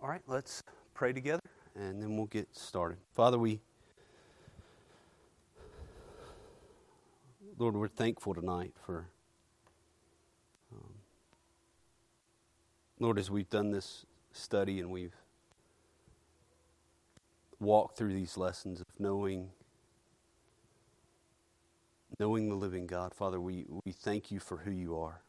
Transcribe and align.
All 0.00 0.08
right, 0.08 0.22
let's 0.28 0.62
pray 0.94 1.12
together 1.12 1.42
and 1.74 2.00
then 2.00 2.16
we'll 2.16 2.26
get 2.26 2.56
started. 2.56 2.98
Father, 3.14 3.36
we, 3.36 3.58
Lord, 7.58 7.74
we're 7.74 7.88
thankful 7.88 8.32
tonight 8.32 8.74
for, 8.86 9.08
um, 10.72 10.94
Lord, 13.00 13.18
as 13.18 13.28
we've 13.28 13.50
done 13.50 13.72
this 13.72 14.06
study 14.30 14.78
and 14.78 14.92
we've 14.92 15.16
walked 17.58 17.96
through 17.98 18.12
these 18.12 18.36
lessons 18.36 18.80
of 18.80 18.86
knowing 19.00 19.50
knowing 22.20 22.48
the 22.48 22.54
living 22.54 22.86
God, 22.86 23.14
Father, 23.14 23.40
we, 23.40 23.66
we 23.84 23.92
thank 23.92 24.30
you 24.30 24.38
for 24.40 24.58
who 24.58 24.70
you 24.70 24.96
are. 24.98 25.22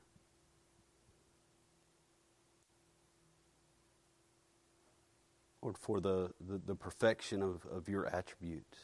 Lord, 5.62 5.77
for 5.77 5.99
the, 5.99 6.31
the, 6.40 6.59
the 6.66 6.76
perfection 6.76 7.41
of, 7.41 7.66
of 7.72 7.90
your 7.90 8.08
attributes. 8.08 8.77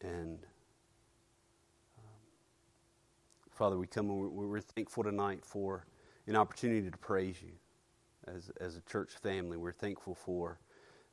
And 0.00 0.38
um, 1.98 2.04
Father, 3.50 3.78
we 3.78 3.86
come 3.86 4.10
and 4.10 4.18
we're, 4.18 4.46
we're 4.46 4.60
thankful 4.60 5.04
tonight 5.04 5.44
for 5.44 5.86
an 6.26 6.36
opportunity 6.36 6.90
to 6.90 6.98
praise 6.98 7.42
you 7.42 7.52
as, 8.26 8.50
as 8.60 8.76
a 8.76 8.80
church 8.82 9.10
family. 9.22 9.56
We're 9.56 9.72
thankful 9.72 10.14
for 10.14 10.58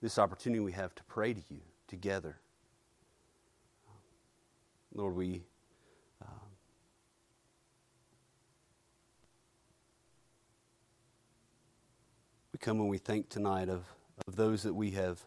this 0.02 0.18
opportunity 0.20 0.60
we 0.60 0.72
have 0.74 0.94
to 0.96 1.04
pray 1.04 1.34
to 1.34 1.42
you 1.50 1.62
together. 1.88 2.40
Lord, 4.94 5.16
we. 5.16 5.44
Come 12.60 12.80
and 12.80 12.90
we 12.90 12.98
think 12.98 13.30
tonight 13.30 13.70
of, 13.70 13.86
of 14.28 14.36
those 14.36 14.64
that 14.64 14.74
we 14.74 14.92
have 14.92 15.22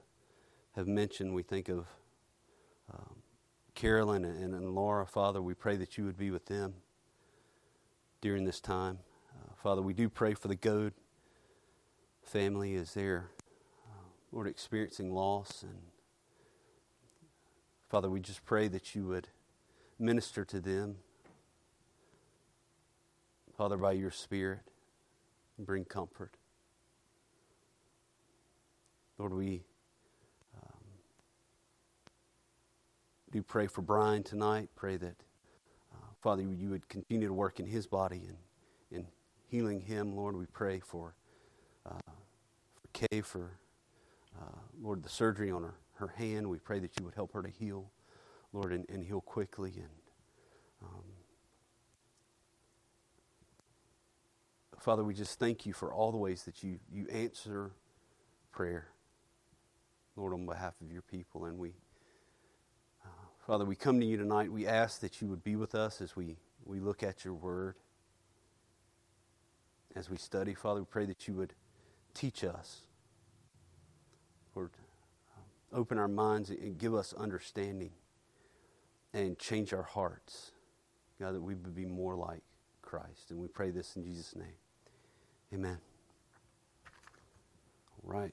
have 0.77 0.87
mentioned. 0.87 1.35
We 1.35 1.43
think 1.43 1.69
of 1.69 1.87
um, 2.93 3.17
Carolyn 3.75 4.25
and, 4.25 4.55
and 4.55 4.75
Laura. 4.75 5.07
Father, 5.07 5.41
we 5.41 5.55
pray 5.55 5.77
that 5.77 5.97
you 5.97 6.05
would 6.05 6.17
be 6.17 6.31
with 6.31 6.47
them 6.47 6.75
during 8.21 8.45
this 8.45 8.61
time. 8.61 8.99
Uh, 9.31 9.55
Father, 9.63 9.83
we 9.83 9.95
do 9.95 10.09
pray 10.09 10.35
for 10.35 10.49
the 10.49 10.57
Goad 10.57 10.93
family 12.23 12.75
as 12.77 12.95
they're 12.95 13.31
Lord, 14.33 14.47
experiencing 14.47 15.13
loss. 15.13 15.63
And 15.63 15.79
Father, 17.91 18.09
we 18.09 18.19
just 18.19 18.45
pray 18.47 18.67
that 18.69 18.95
you 18.95 19.05
would 19.05 19.29
minister 19.99 20.45
to 20.47 20.59
them, 20.59 20.97
Father, 23.57 23.77
by 23.77 23.93
your 23.93 24.11
Spirit, 24.11 24.61
and 25.59 25.67
bring 25.67 25.85
comfort. 25.85 26.37
Lord, 29.19 29.35
we 29.35 29.63
um, 30.57 30.81
do 33.31 33.43
pray 33.43 33.67
for 33.67 33.83
Brian 33.83 34.23
tonight. 34.23 34.69
Pray 34.75 34.97
that, 34.97 35.17
uh, 35.93 36.07
Father, 36.21 36.43
you 36.43 36.71
would 36.71 36.89
continue 36.89 37.29
to 37.29 37.35
work 37.35 37.61
in 37.61 37.67
his 37.67 37.87
body 37.87 38.23
and 38.27 38.37
in 38.91 39.07
healing 39.49 39.81
him. 39.81 40.17
Lord, 40.17 40.37
we 40.37 40.47
pray 40.47 40.81
for, 40.81 41.15
uh, 41.87 42.13
for 42.75 42.89
Kay, 42.93 43.21
for 43.21 43.59
uh, 44.41 44.59
Lord, 44.81 45.03
the 45.03 45.09
surgery 45.09 45.51
on 45.51 45.63
her, 45.63 45.75
her 45.95 46.09
hand, 46.09 46.49
we 46.49 46.59
pray 46.59 46.79
that 46.79 46.99
you 46.99 47.05
would 47.05 47.15
help 47.15 47.33
her 47.33 47.43
to 47.43 47.51
heal, 47.51 47.91
Lord, 48.53 48.73
and, 48.73 48.89
and 48.89 49.05
heal 49.05 49.21
quickly. 49.21 49.73
And 49.77 49.91
um, 50.83 51.05
Father, 54.79 55.05
we 55.05 55.15
just 55.15 55.39
thank 55.39 55.67
you 55.67 55.73
for 55.73 55.93
all 55.93 56.11
the 56.11 56.19
ways 56.19 56.45
that 56.45 56.63
you, 56.63 56.79
you 56.91 57.07
answer 57.09 57.73
prayer, 58.51 58.89
Lord, 60.17 60.35
on 60.35 60.47
behalf 60.47 60.75
of 60.81 60.93
your 60.93 61.03
people. 61.03 61.47
And 61.47 61.59
we, 61.59 61.71
uh, 63.05 63.09
Father, 63.47 63.65
we 63.65 63.77
come 63.77 64.01
to 64.01 64.07
you 64.07 64.17
tonight. 64.17 64.53
We 64.53 64.67
ask 64.67 65.01
that 65.01 65.21
you 65.23 65.29
would 65.29 65.45
be 65.45 65.57
with 65.57 65.75
us 65.75 66.01
as 66.01 66.17
we, 66.17 66.37
we 66.65 66.81
look 66.81 67.03
at 67.03 67.25
your 67.25 67.35
word, 67.35 67.77
as 69.97 70.11
we 70.11 70.17
study. 70.17 70.55
Father, 70.55 70.81
we 70.81 70.87
pray 70.87 71.07
that 71.07 71.29
you 71.29 71.35
would 71.35 71.55
teach 72.15 72.45
us 72.45 72.83
Lord, 74.55 74.71
um, 75.37 75.79
open 75.81 75.99
our 75.99 76.09
minds 76.09 76.51
and 76.51 76.79
give 76.79 76.95
us 76.95 77.13
understanding 77.15 77.91
and 79.15 79.39
change 79.39 79.73
our 79.73 79.83
hearts. 79.83 80.53
God, 81.21 81.35
that 81.35 81.43
we 81.43 81.55
would 81.55 81.75
be 81.75 81.87
more 81.87 82.15
like 82.17 82.43
Christ. 82.83 83.31
And 83.31 83.41
we 83.41 83.49
pray 83.49 83.71
this 83.71 83.97
in 83.97 84.05
Jesus' 84.05 84.35
name. 84.37 84.55
Amen. 85.55 85.79
All 88.05 88.13
right. 88.13 88.33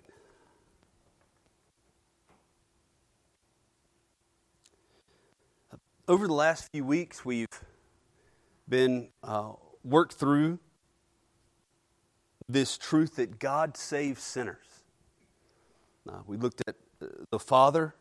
Over 6.10 6.26
the 6.26 6.34
last 6.34 6.72
few 6.72 6.84
weeks, 6.84 7.24
we've 7.24 7.46
been 8.68 9.10
uh, 9.22 9.52
worked 9.84 10.16
through 10.16 10.58
this 12.48 12.80
truth 12.80 13.18
that 13.18 13.38
God 13.38 13.78
saves 13.78 14.24
sinners. 14.24 14.66
Uh, 16.10 16.22
we 16.26 16.36
looked 16.36 16.64
at 16.68 16.76
the 17.30 17.38
Father 17.38 17.94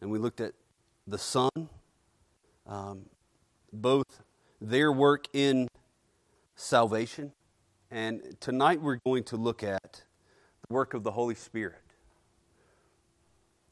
and 0.00 0.10
we 0.10 0.18
looked 0.18 0.40
at 0.40 0.54
the 1.06 1.18
Son, 1.18 1.50
um, 2.66 3.02
both 3.70 4.22
their 4.58 4.90
work 4.90 5.26
in 5.34 5.68
salvation. 6.56 7.32
And 7.90 8.34
tonight 8.40 8.80
we're 8.80 9.00
going 9.04 9.24
to 9.24 9.36
look 9.36 9.62
at 9.62 10.04
the 10.66 10.74
work 10.74 10.94
of 10.94 11.02
the 11.02 11.12
Holy 11.12 11.34
Spirit. 11.34 11.82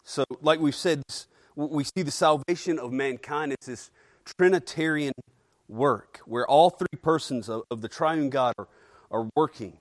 So, 0.05 0.23
like 0.43 0.61
we've 0.61 0.75
said, 0.75 1.03
we 1.57 1.85
see 1.85 2.03
the 2.03 2.11
salvation 2.11 2.79
of 2.79 2.93
mankind 2.93 3.57
as 3.59 3.67
this 3.67 3.91
Trinitarian 4.25 5.15
work 5.69 6.21
where 6.27 6.47
all 6.47 6.71
three 6.71 6.99
persons 7.03 7.49
of, 7.49 7.63
of 7.71 7.81
the 7.81 7.89
triune 7.89 8.31
God 8.31 8.55
are, 8.59 8.69
are 9.11 9.29
working 9.35 9.79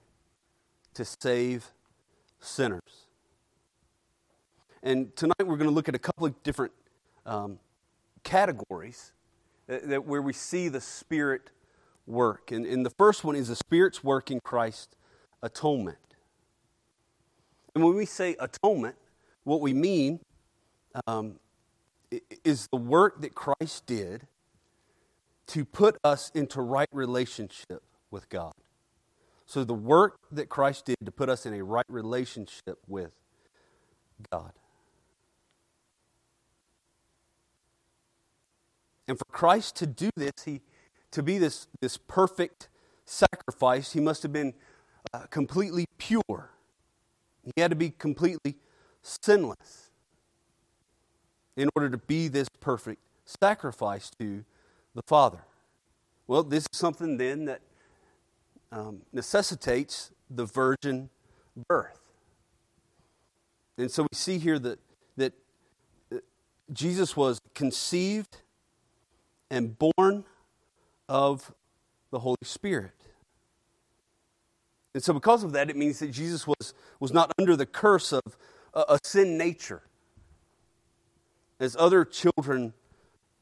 to 0.93 1.05
save 1.05 1.71
sinners. 2.39 3.07
And 4.81 5.15
tonight 5.15 5.39
we're 5.39 5.57
going 5.57 5.69
to 5.69 5.75
look 5.75 5.89
at 5.89 5.95
a 5.95 5.99
couple 5.99 6.25
of 6.25 6.41
different 6.43 6.71
um, 7.25 7.59
categories 8.23 9.11
that, 9.67 9.89
that, 9.89 10.05
where 10.05 10.21
we 10.21 10.31
see 10.31 10.69
the 10.69 10.81
Spirit 10.81 11.49
work. 12.07 12.51
And, 12.51 12.65
and 12.65 12.85
the 12.85 12.91
first 12.91 13.23
one 13.23 13.35
is 13.35 13.49
the 13.49 13.55
Spirit's 13.55 14.03
work 14.03 14.31
in 14.31 14.39
Christ's 14.39 14.95
atonement. 15.41 15.97
And 17.73 17.83
when 17.83 17.95
we 17.95 18.05
say 18.05 18.37
atonement, 18.39 18.95
what 19.43 19.59
we 19.59 19.73
mean 19.73 20.19
um, 21.07 21.39
is 22.43 22.67
the 22.67 22.77
work 22.77 23.21
that 23.21 23.35
Christ 23.35 23.85
did 23.85 24.27
to 25.47 25.65
put 25.65 25.97
us 26.03 26.31
into 26.33 26.61
right 26.61 26.89
relationship 26.91 27.83
with 28.11 28.29
God. 28.29 28.53
So, 29.45 29.63
the 29.63 29.75
work 29.75 30.17
that 30.31 30.49
Christ 30.49 30.85
did 30.85 30.97
to 31.05 31.11
put 31.11 31.29
us 31.29 31.45
in 31.45 31.53
a 31.53 31.63
right 31.63 31.85
relationship 31.87 32.79
with 32.87 33.13
God. 34.31 34.53
And 39.07 39.19
for 39.19 39.25
Christ 39.25 39.75
to 39.77 39.85
do 39.85 40.09
this, 40.15 40.31
he, 40.45 40.61
to 41.11 41.21
be 41.21 41.37
this, 41.37 41.67
this 41.79 41.97
perfect 41.97 42.69
sacrifice, 43.05 43.93
he 43.93 43.99
must 43.99 44.23
have 44.23 44.33
been 44.33 44.55
uh, 45.13 45.27
completely 45.29 45.85
pure. 45.99 46.49
He 47.43 47.61
had 47.61 47.69
to 47.69 47.75
be 47.75 47.91
completely 47.91 48.55
sinless 49.03 49.84
in 51.57 51.69
order 51.75 51.89
to 51.89 51.97
be 51.97 52.27
this 52.27 52.47
perfect 52.59 53.01
sacrifice 53.25 54.09
to 54.19 54.43
the 54.93 55.01
Father. 55.07 55.39
Well, 56.27 56.43
this 56.43 56.63
is 56.71 56.77
something 56.77 57.17
then 57.17 57.45
that 57.45 57.61
um, 58.71 59.01
necessitates 59.13 60.11
the 60.29 60.45
virgin 60.45 61.09
birth. 61.67 61.99
And 63.77 63.91
so 63.91 64.03
we 64.03 64.09
see 64.13 64.37
here 64.37 64.57
that, 64.59 64.79
that 65.17 65.33
uh, 66.13 66.17
Jesus 66.71 67.15
was 67.15 67.39
conceived 67.53 68.37
and 69.49 69.77
born 69.77 70.25
of 71.07 71.53
the 72.11 72.19
Holy 72.19 72.37
Spirit. 72.43 72.91
And 74.93 75.03
so, 75.03 75.13
because 75.13 75.43
of 75.43 75.51
that, 75.51 75.69
it 75.69 75.75
means 75.75 75.99
that 75.99 76.11
Jesus 76.11 76.47
was, 76.47 76.73
was 77.01 77.11
not 77.11 77.31
under 77.37 77.57
the 77.57 77.65
curse 77.65 78.13
of 78.13 78.37
a, 78.73 78.85
a 78.89 78.99
sin 79.03 79.37
nature, 79.37 79.83
as 81.59 81.75
other 81.77 82.05
children 82.05 82.73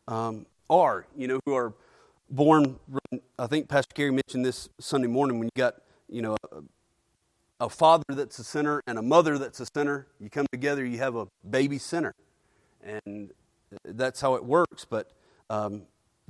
um, 0.08 0.46
are, 0.70 1.06
you 1.16 1.28
know, 1.28 1.40
who 1.46 1.56
are 1.56 1.74
born. 2.30 2.80
I 3.38 3.48
think 3.48 3.68
Pastor 3.68 3.94
Gary 3.96 4.12
mentioned 4.12 4.46
this 4.46 4.70
Sunday 4.80 5.08
morning 5.08 5.40
when 5.40 5.48
you 5.48 5.62
got, 5.62 5.76
you 6.10 6.22
know, 6.22 6.36
a, 6.52 6.62
a 7.66 7.70
father 7.70 8.04
that's 8.10 8.40
a 8.40 8.44
sinner 8.44 8.82
and 8.88 8.98
a 8.98 9.02
mother 9.02 9.38
that's 9.38 9.60
a 9.60 9.66
sinner. 9.76 10.08
You 10.20 10.30
come 10.30 10.46
together, 10.52 10.86
you 10.86 10.98
have 11.00 11.16
a 11.16 11.28
baby 11.50 11.78
sinner. 11.78 12.14
And 12.84 13.32
that's 13.86 14.22
how 14.22 14.36
it 14.36 14.44
works. 14.44 14.86
But 14.86 15.12
um, 15.50 15.84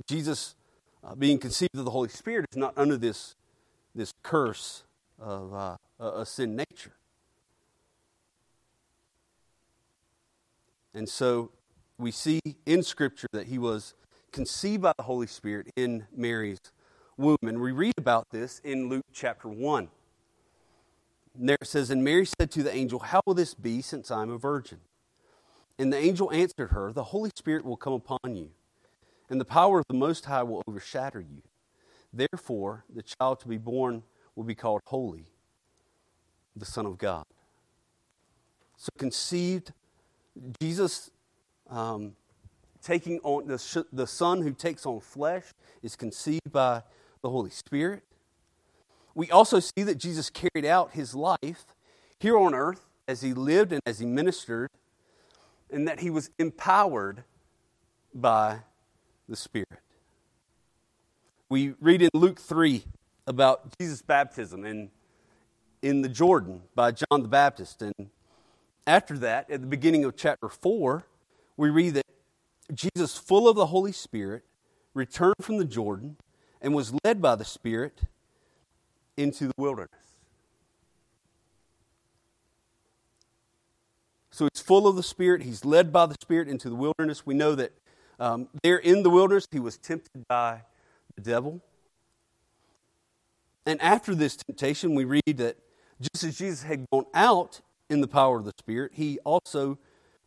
Jesus 0.06 0.54
uh, 1.02 1.14
being 1.14 1.38
conceived 1.38 1.76
of 1.76 1.84
the 1.84 1.90
Holy 1.90 2.08
Spirit 2.08 2.46
is 2.50 2.56
not 2.56 2.72
under 2.76 2.96
this, 2.96 3.34
this 3.94 4.12
curse 4.22 4.84
of 5.18 5.54
uh, 5.54 5.76
a 5.98 6.24
sin 6.24 6.56
nature. 6.56 6.92
And 10.94 11.08
so 11.08 11.50
we 11.98 12.10
see 12.10 12.40
in 12.66 12.82
Scripture 12.82 13.28
that 13.32 13.46
he 13.46 13.58
was 13.58 13.94
conceived 14.32 14.82
by 14.82 14.92
the 14.96 15.04
Holy 15.04 15.26
Spirit 15.26 15.70
in 15.76 16.06
Mary's 16.14 16.60
womb. 17.16 17.38
And 17.42 17.60
we 17.60 17.72
read 17.72 17.94
about 17.98 18.30
this 18.30 18.60
in 18.64 18.88
Luke 18.88 19.04
chapter 19.12 19.48
1. 19.48 19.88
And 21.38 21.48
there 21.48 21.58
it 21.60 21.66
says, 21.66 21.90
And 21.90 22.02
Mary 22.02 22.26
said 22.26 22.50
to 22.52 22.62
the 22.62 22.74
angel, 22.74 22.98
How 22.98 23.20
will 23.26 23.34
this 23.34 23.54
be 23.54 23.80
since 23.82 24.10
I'm 24.10 24.30
a 24.30 24.38
virgin? 24.38 24.78
And 25.78 25.92
the 25.92 25.98
angel 25.98 26.32
answered 26.32 26.70
her, 26.70 26.92
The 26.92 27.04
Holy 27.04 27.30
Spirit 27.36 27.64
will 27.64 27.76
come 27.76 27.92
upon 27.92 28.36
you, 28.36 28.50
and 29.28 29.40
the 29.40 29.44
power 29.44 29.80
of 29.80 29.86
the 29.88 29.94
Most 29.94 30.24
High 30.24 30.44
will 30.44 30.62
overshadow 30.66 31.18
you. 31.18 31.42
Therefore, 32.12 32.84
the 32.94 33.02
child 33.02 33.40
to 33.40 33.48
be 33.48 33.58
born 33.58 34.04
will 34.36 34.44
be 34.44 34.54
called 34.54 34.82
Holy, 34.86 35.26
the 36.54 36.64
Son 36.64 36.86
of 36.86 36.98
God. 36.98 37.24
So, 38.76 38.90
conceived, 38.96 39.72
Jesus 40.60 41.10
um, 41.70 42.14
taking 42.82 43.18
on 43.22 43.46
the, 43.46 43.86
the 43.92 44.06
Son 44.06 44.42
who 44.42 44.52
takes 44.52 44.86
on 44.86 45.00
flesh 45.00 45.44
is 45.82 45.96
conceived 45.96 46.52
by 46.52 46.82
the 47.22 47.30
Holy 47.30 47.50
Spirit. 47.50 48.02
We 49.14 49.30
also 49.30 49.60
see 49.60 49.82
that 49.84 49.96
Jesus 49.96 50.28
carried 50.28 50.66
out 50.66 50.92
his 50.92 51.14
life 51.14 51.64
here 52.18 52.36
on 52.36 52.54
earth 52.54 52.86
as 53.06 53.22
he 53.22 53.32
lived 53.32 53.72
and 53.72 53.80
as 53.86 53.98
he 53.98 54.06
ministered, 54.06 54.68
and 55.70 55.86
that 55.88 56.00
he 56.00 56.10
was 56.10 56.30
empowered 56.38 57.24
by 58.14 58.60
the 59.28 59.36
Spirit. 59.36 59.68
We 61.48 61.74
read 61.80 62.02
in 62.02 62.10
Luke 62.14 62.40
3 62.40 62.84
about 63.26 63.78
Jesus' 63.78 64.02
baptism 64.02 64.64
in, 64.64 64.90
in 65.82 66.02
the 66.02 66.08
Jordan 66.08 66.62
by 66.74 66.92
John 66.92 67.22
the 67.22 67.28
Baptist. 67.28 67.82
And 67.82 68.10
after 68.86 69.16
that, 69.18 69.50
at 69.50 69.60
the 69.60 69.66
beginning 69.66 70.04
of 70.04 70.16
chapter 70.16 70.48
4, 70.48 71.04
we 71.56 71.70
read 71.70 71.94
that 71.94 72.06
Jesus, 72.72 73.16
full 73.16 73.48
of 73.48 73.56
the 73.56 73.66
Holy 73.66 73.92
Spirit, 73.92 74.44
returned 74.94 75.34
from 75.40 75.58
the 75.58 75.64
Jordan 75.64 76.16
and 76.60 76.74
was 76.74 76.94
led 77.04 77.20
by 77.20 77.34
the 77.34 77.44
Spirit 77.44 78.02
into 79.16 79.46
the 79.46 79.54
wilderness. 79.56 79.90
So 84.30 84.48
he's 84.52 84.62
full 84.62 84.88
of 84.88 84.96
the 84.96 85.02
Spirit. 85.02 85.42
He's 85.42 85.64
led 85.64 85.92
by 85.92 86.06
the 86.06 86.16
Spirit 86.20 86.48
into 86.48 86.68
the 86.68 86.74
wilderness. 86.74 87.24
We 87.24 87.34
know 87.34 87.54
that 87.54 87.72
um, 88.18 88.48
there 88.62 88.78
in 88.78 89.02
the 89.02 89.10
wilderness, 89.10 89.46
he 89.50 89.60
was 89.60 89.76
tempted 89.76 90.26
by 90.26 90.62
the 91.14 91.22
devil. 91.22 91.60
And 93.66 93.80
after 93.80 94.14
this 94.14 94.36
temptation, 94.36 94.94
we 94.94 95.04
read 95.04 95.36
that 95.36 95.56
just 96.00 96.24
as 96.24 96.38
Jesus 96.38 96.64
had 96.64 96.84
gone 96.90 97.06
out 97.14 97.60
in 97.88 98.00
the 98.00 98.08
power 98.08 98.38
of 98.38 98.44
the 98.44 98.52
Spirit, 98.58 98.92
he 98.94 99.18
also 99.20 99.78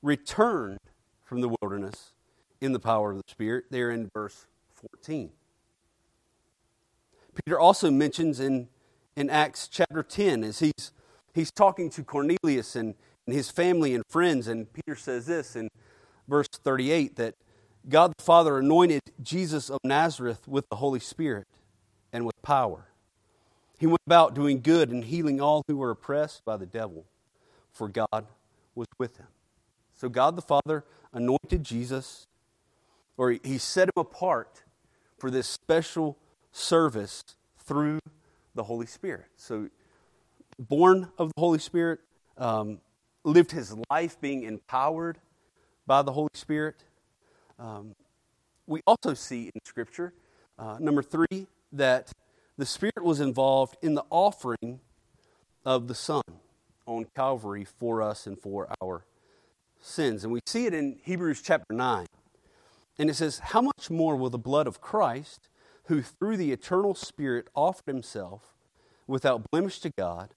returned 0.02 0.80
from 1.28 1.42
the 1.42 1.54
wilderness 1.62 2.14
in 2.62 2.72
the 2.72 2.80
power 2.80 3.12
of 3.12 3.18
the 3.18 3.24
Spirit, 3.28 3.66
there 3.70 3.92
in 3.92 4.10
verse 4.14 4.48
14. 4.74 5.30
Peter 7.46 7.60
also 7.60 7.92
mentions 7.92 8.40
in, 8.40 8.70
in 9.16 9.30
Acts 9.30 9.68
chapter 9.68 10.02
10, 10.02 10.44
as 10.46 10.60
he's, 10.60 10.92
he's 11.36 11.52
talking 11.52 11.90
to 11.92 12.02
Cornelius 12.02 12.76
and, 12.76 12.96
and 13.26 13.36
his 13.36 13.52
family 13.52 13.94
and 13.94 14.04
friends, 14.10 14.48
and 14.48 14.72
Peter 14.72 14.96
says 14.96 15.26
this 15.26 15.56
in 15.56 15.70
verse 16.30 16.48
38 16.48 17.18
that 17.18 17.36
God 17.90 18.14
the 18.18 18.24
Father 18.24 18.58
anointed 18.58 19.02
Jesus 19.22 19.70
of 19.70 19.80
Nazareth 19.84 20.48
with 20.48 20.68
the 20.70 20.78
Holy 20.78 21.00
Spirit 21.00 21.48
and 22.14 22.26
with 22.26 22.42
power. 22.42 22.88
He 23.78 23.86
went 23.86 24.02
about 24.08 24.34
doing 24.34 24.62
good 24.62 24.90
and 24.90 25.04
healing 25.04 25.42
all 25.42 25.64
who 25.68 25.78
were 25.78 25.92
oppressed 25.92 26.46
by 26.46 26.56
the 26.58 26.66
devil, 26.66 27.06
for 27.72 27.90
God 27.90 28.28
was 28.74 28.88
with 28.98 29.18
him. 29.18 29.28
So 29.94 30.10
God 30.10 30.36
the 30.36 30.42
Father 30.42 30.86
anointed 31.14 31.64
Jesus 31.64 32.28
or 33.18 33.32
he 33.32 33.58
set 33.58 33.88
him 33.88 33.94
apart 33.98 34.64
for 35.18 35.32
this 35.32 35.48
special 35.48 36.18
service 36.52 37.24
through 37.60 38.00
the 38.56 38.64
Holy 38.64 38.86
Spirit. 38.86 39.26
So, 39.36 39.70
born 40.60 41.10
of 41.18 41.32
the 41.36 41.42
Holy 41.42 41.60
Spirit, 41.60 42.00
um, 42.38 42.80
lived 43.24 43.52
his 43.52 43.76
life 43.90 44.20
being 44.22 44.44
empowered 44.44 45.18
by 45.86 46.02
the 46.02 46.12
Holy 46.12 46.30
Spirit. 46.34 46.84
Um, 47.60 47.96
we 48.68 48.82
also 48.86 49.14
see 49.14 49.52
in 49.54 49.62
Scripture, 49.66 50.14
uh, 50.60 50.78
number 50.80 51.02
three, 51.02 51.48
that 51.72 52.12
the 52.58 52.66
Spirit 52.66 53.04
was 53.04 53.20
involved 53.20 53.78
in 53.82 53.96
the 53.96 54.06
offering 54.10 54.80
of 55.66 55.88
the 55.88 55.96
Son 55.96 56.22
on 56.86 57.06
Calvary 57.16 57.66
for 57.66 58.02
us 58.02 58.28
and 58.28 58.40
for 58.40 58.70
our 58.82 59.04
sins. 59.82 60.24
And 60.24 60.34
we 60.34 60.40
see 60.46 60.66
it 60.66 60.74
in 60.74 61.00
Hebrews 61.04 61.42
chapter 61.42 61.74
9. 61.74 62.06
And 63.00 63.10
it 63.10 63.16
says, 63.16 63.40
How 63.40 63.62
much 63.62 63.90
more 63.90 64.16
will 64.16 64.30
the 64.30 64.38
blood 64.38 64.68
of 64.68 64.82
Christ, 64.82 65.50
who 65.86 66.02
through 66.02 66.38
the 66.38 66.52
eternal 66.52 66.96
Spirit 66.96 67.48
offered 67.56 67.88
himself 67.88 68.54
without 69.06 69.50
blemish 69.52 69.80
to 69.82 69.92
God, 69.98 70.34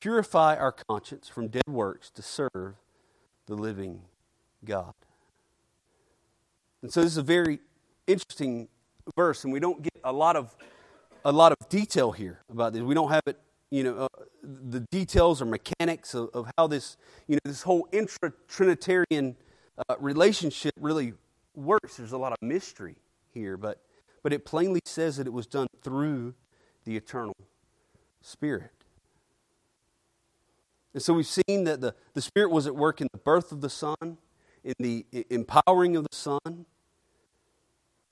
purify 0.00 0.56
our 0.56 0.72
conscience 0.72 1.28
from 1.28 1.48
dead 1.48 1.62
works 1.66 2.10
to 2.10 2.22
serve 2.22 2.74
the 3.46 3.54
living 3.54 4.02
God? 4.64 4.94
And 6.82 6.92
so 6.92 7.02
this 7.02 7.12
is 7.12 7.18
a 7.18 7.22
very 7.22 7.60
interesting 8.06 8.68
verse, 9.16 9.44
and 9.44 9.52
we 9.52 9.60
don't 9.60 9.82
get 9.82 10.00
a 10.04 10.12
lot 10.12 10.36
of 10.36 10.56
a 11.24 11.32
lot 11.32 11.52
of 11.52 11.68
detail 11.68 12.12
here 12.12 12.40
about 12.50 12.72
this. 12.72 12.82
We 12.82 12.94
don't 12.94 13.10
have 13.10 13.22
it, 13.26 13.38
you 13.70 13.84
know, 13.84 13.96
uh, 13.96 14.08
the 14.42 14.80
details 14.90 15.40
or 15.40 15.44
mechanics 15.44 16.14
of, 16.14 16.28
of, 16.34 16.50
how 16.58 16.66
this, 16.66 16.96
you 17.28 17.36
know, 17.36 17.40
this 17.44 17.62
whole 17.62 17.88
intra-Trinitarian 17.92 19.36
uh, 19.88 19.94
relationship 20.00 20.74
really 20.80 21.14
works. 21.54 21.96
There's 21.96 22.12
a 22.12 22.18
lot 22.18 22.32
of 22.32 22.38
mystery 22.42 22.96
here, 23.32 23.56
but, 23.56 23.80
but 24.22 24.32
it 24.32 24.44
plainly 24.44 24.80
says 24.84 25.16
that 25.18 25.26
it 25.26 25.32
was 25.32 25.46
done 25.46 25.68
through 25.82 26.34
the 26.84 26.96
eternal 26.96 27.36
Spirit. 28.22 28.72
And 30.92 31.02
so 31.02 31.14
we've 31.14 31.26
seen 31.26 31.64
that 31.64 31.80
the, 31.80 31.94
the 32.14 32.20
Spirit 32.20 32.50
was 32.50 32.66
at 32.66 32.74
work 32.74 33.00
in 33.00 33.08
the 33.12 33.18
birth 33.18 33.52
of 33.52 33.60
the 33.60 33.70
Son, 33.70 34.18
in 34.64 34.74
the 34.78 35.06
empowering 35.30 35.96
of 35.96 36.02
the 36.10 36.16
Son, 36.16 36.66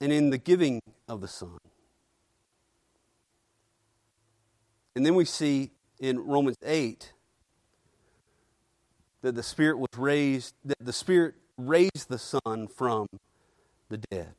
and 0.01 0.13
in 0.13 0.31
the 0.31 0.39
giving 0.39 0.81
of 1.09 1.21
the 1.21 1.29
Son. 1.29 1.59
And 4.99 5.07
then 5.07 5.15
we 5.15 5.27
see 5.27 5.71
in 6.01 6.19
Romans 6.19 6.57
8 6.61 7.13
that 9.23 9.37
the 9.37 9.45
Spirit 9.45 9.79
was 9.79 9.91
raised, 9.97 10.57
that 10.65 10.85
the 10.85 10.93
Spirit 10.93 11.37
raised 11.57 12.09
the 12.09 12.19
Son 12.19 12.67
from 12.67 13.07
the 13.91 13.99
dead. 14.11 14.35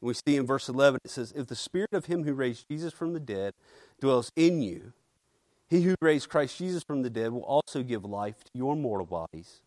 We 0.00 0.14
see 0.14 0.36
in 0.36 0.46
verse 0.46 0.68
11, 0.68 1.00
it 1.04 1.10
says, 1.10 1.32
If 1.34 1.48
the 1.48 1.56
spirit 1.56 1.92
of 1.92 2.04
him 2.04 2.22
who 2.22 2.34
raised 2.34 2.68
Jesus 2.70 2.92
from 2.92 3.14
the 3.14 3.18
dead 3.18 3.52
dwells 4.00 4.30
in 4.36 4.62
you, 4.62 4.92
he 5.68 5.82
who 5.82 5.96
raised 6.00 6.28
Christ 6.28 6.58
Jesus 6.58 6.84
from 6.84 7.02
the 7.02 7.10
dead 7.10 7.32
will 7.32 7.42
also 7.42 7.82
give 7.82 8.04
life 8.04 8.44
to 8.44 8.50
your 8.54 8.76
mortal 8.76 9.06
bodies 9.06 9.60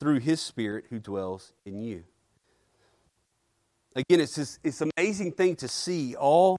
through 0.00 0.18
his 0.18 0.40
spirit 0.40 0.86
who 0.90 0.98
dwells 0.98 1.52
in 1.64 1.80
you. 1.80 2.02
Again, 3.94 4.18
it's 4.18 4.34
this 4.34 4.58
it's 4.64 4.80
an 4.80 4.90
amazing 4.96 5.30
thing 5.30 5.54
to 5.56 5.68
see 5.68 6.16
all, 6.16 6.56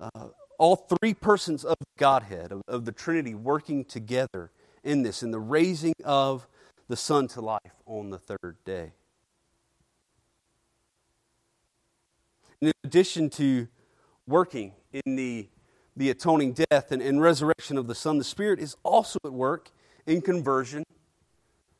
uh, 0.00 0.28
all 0.58 0.76
three 0.76 1.14
persons 1.14 1.64
of 1.64 1.76
Godhead, 1.98 2.52
of, 2.52 2.62
of 2.68 2.84
the 2.84 2.92
Trinity, 2.92 3.34
working 3.34 3.84
together 3.84 4.50
in 4.84 5.02
this, 5.02 5.22
in 5.22 5.30
the 5.30 5.40
raising 5.40 5.94
of 6.04 6.46
the 6.88 6.96
Son 6.96 7.28
to 7.28 7.40
life 7.40 7.60
on 7.86 8.10
the 8.10 8.18
third 8.18 8.56
day. 8.64 8.92
in 12.60 12.72
addition 12.84 13.30
to 13.30 13.68
working 14.26 14.72
in 14.92 15.16
the, 15.16 15.48
the 15.96 16.10
atoning 16.10 16.52
death 16.52 16.90
and, 16.90 17.02
and 17.02 17.20
resurrection 17.20 17.76
of 17.76 17.86
the 17.86 17.94
Son, 17.94 18.18
the 18.18 18.24
Spirit 18.24 18.58
is 18.58 18.76
also 18.82 19.18
at 19.24 19.32
work 19.32 19.70
in 20.06 20.20
conversion, 20.20 20.84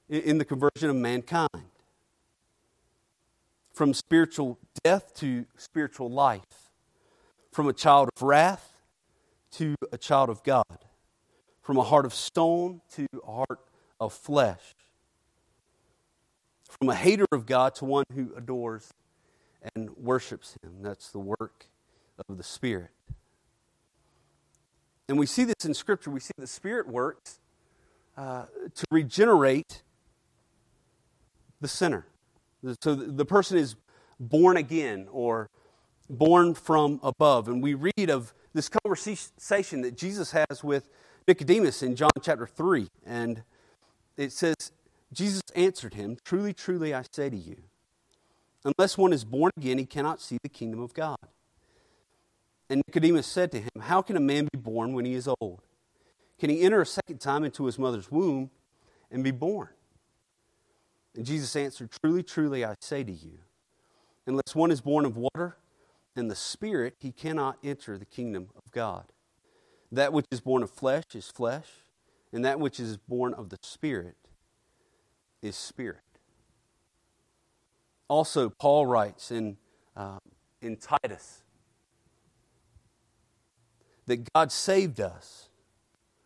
in, 0.09 0.23
in 0.23 0.39
the 0.39 0.45
conversion 0.45 0.91
of 0.91 0.97
mankind. 0.97 1.49
From 3.73 3.93
spiritual 3.93 4.59
death 4.85 5.15
to 5.17 5.45
spiritual 5.57 6.11
life, 6.11 6.66
from 7.57 7.69
a 7.69 7.73
child 7.73 8.11
of 8.15 8.23
wrath 8.23 8.83
to 9.51 9.75
a 9.91 9.97
child 9.97 10.29
of 10.29 10.45
God, 10.45 10.85
from 11.63 11.79
a 11.79 11.83
heart 11.83 12.05
of 12.05 12.13
stone 12.13 12.83
to 12.93 13.07
a 13.27 13.33
heart 13.33 13.61
of 13.99 14.13
flesh, 14.13 14.61
from 16.69 16.91
a 16.91 16.95
hater 16.95 17.25
of 17.33 17.47
God 17.47 17.75
to 17.77 17.87
one 17.87 18.05
who 18.13 18.31
adores 18.37 18.93
and 19.75 19.89
worships 19.97 20.59
Him. 20.63 20.83
That's 20.83 21.11
the 21.11 21.19
work 21.19 21.65
of 22.29 22.37
the 22.37 22.43
Spirit. 22.43 22.91
And 25.09 25.19
we 25.19 25.25
see 25.25 25.45
this 25.45 25.65
in 25.65 25.73
Scripture. 25.73 26.11
We 26.11 26.21
see 26.21 26.35
the 26.37 26.47
Spirit 26.47 26.87
works 26.87 27.39
uh, 28.19 28.45
to 28.75 28.85
regenerate 28.91 29.83
the 31.63 31.69
sinner. 31.69 32.05
So 32.83 32.95
the 32.95 33.25
person 33.25 33.57
is 33.57 33.77
born 34.21 34.59
again 34.59 35.09
or 35.11 35.49
born 36.09 36.55
from 36.55 37.01
above. 37.03 37.49
And 37.49 37.63
we 37.63 37.75
read 37.75 38.11
of 38.11 38.35
this 38.55 38.69
conversation 38.69 39.83
that 39.83 39.97
Jesus 39.97 40.33
has 40.33 40.63
with 40.63 40.89
Nicodemus 41.29 41.83
in 41.83 41.97
John 41.97 42.11
chapter 42.23 42.47
3. 42.47 42.89
And 43.05 43.43
it 44.17 44.33
says, 44.33 44.57
Jesus 45.13 45.43
answered 45.55 45.95
him, 45.95 46.17
Truly, 46.25 46.53
truly, 46.53 46.95
I 46.95 47.05
say 47.11 47.31
to 47.31 47.37
you, 47.37 47.57
unless 48.65 48.99
one 48.99 49.13
is 49.13 49.25
born 49.25 49.51
again, 49.57 49.79
he 49.79 49.87
cannot 49.87 50.21
see 50.21 50.39
the 50.43 50.49
kingdom 50.49 50.81
of 50.81 50.95
God. 50.95 51.19
And 52.69 52.83
Nicodemus 52.89 53.27
said 53.27 53.53
to 53.53 53.61
him, 53.61 53.71
How 53.81 54.03
can 54.03 54.17
a 54.17 54.21
man 54.21 54.49
be 54.53 54.59
born 54.59 54.93
when 54.93 55.05
he 55.05 55.15
is 55.15 55.29
old? 55.41 55.63
Can 56.39 56.51
he 56.51 56.63
enter 56.63 56.81
a 56.81 56.87
second 56.87 57.21
time 57.21 57.45
into 57.45 57.65
his 57.67 57.79
mother's 57.79 58.11
womb 58.11 58.51
and 59.11 59.23
be 59.23 59.31
born? 59.31 59.69
And 61.15 61.25
Jesus 61.25 61.55
answered, 61.57 61.91
Truly, 62.03 62.23
truly, 62.23 62.65
I 62.65 62.75
say 62.81 63.05
to 63.05 63.13
you, 63.13 63.39
unless 64.27 64.55
one 64.55 64.71
is 64.71 64.81
born 64.81 65.05
of 65.05 65.17
water 65.17 65.57
and 66.17 66.31
the 66.31 66.35
Spirit, 66.35 66.95
he 66.99 67.13
cannot 67.13 67.59
enter 67.63 67.99
the 67.99 68.07
kingdom 68.07 68.49
of 68.57 68.71
God. 68.73 69.05
That 69.93 70.13
which 70.13 70.27
is 70.31 70.41
born 70.41 70.63
of 70.63 70.71
flesh 70.71 71.05
is 71.15 71.29
flesh, 71.29 71.69
and 72.33 72.45
that 72.45 72.59
which 72.59 72.81
is 72.81 72.97
born 72.97 73.35
of 73.35 73.51
the 73.51 73.59
Spirit 73.61 74.17
is 75.43 75.57
spirit. 75.57 76.01
Also, 78.09 78.51
Paul 78.51 78.87
writes 78.87 79.31
in, 79.31 79.57
uh, 79.97 80.19
in 80.61 80.77
Titus 80.77 81.43
that 84.07 84.33
God 84.33 84.53
saved 84.53 85.01
us, 85.01 85.49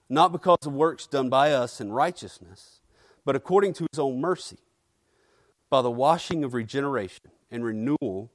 not 0.08 0.32
because 0.32 0.58
of 0.66 0.72
works 0.72 1.06
done 1.06 1.28
by 1.28 1.52
us 1.52 1.80
in 1.80 1.92
righteousness, 1.92 2.80
but 3.24 3.36
according 3.36 3.72
to 3.74 3.86
his 3.90 3.98
own 3.98 4.20
mercy, 4.20 4.58
by 5.70 5.82
the 5.82 5.90
washing 5.90 6.44
of 6.44 6.52
regeneration 6.52 7.30
and 7.50 7.64
renewal 7.64 8.30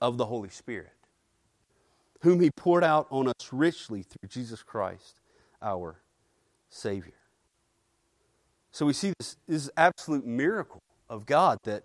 of 0.00 0.18
the 0.18 0.26
Holy 0.26 0.48
Spirit, 0.48 0.92
whom 2.22 2.40
he 2.40 2.50
poured 2.50 2.84
out 2.84 3.06
on 3.10 3.28
us 3.28 3.52
richly 3.52 4.02
through 4.02 4.28
Jesus 4.28 4.62
Christ, 4.62 5.20
our 5.62 6.00
Savior. 6.68 7.14
So 8.72 8.86
we 8.86 8.92
see 8.92 9.12
this, 9.18 9.36
this 9.48 9.70
absolute 9.76 10.26
miracle 10.26 10.82
of 11.08 11.24
God 11.24 11.58
that, 11.64 11.84